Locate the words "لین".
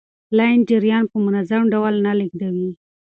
0.37-0.59